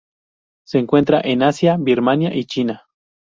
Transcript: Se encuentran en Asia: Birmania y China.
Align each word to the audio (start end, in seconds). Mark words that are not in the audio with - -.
Se 0.65 0.79
encuentran 0.79 1.21
en 1.25 1.43
Asia: 1.43 1.77
Birmania 1.79 2.35
y 2.35 2.45
China. 2.45 2.85